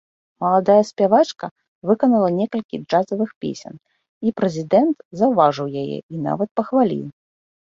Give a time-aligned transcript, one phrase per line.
[0.43, 1.49] Маладая спявачка
[1.89, 3.77] выканала некалькі джазавых песень,
[4.27, 7.05] і прэзідэнт заўважыў яе і нават пахваліў.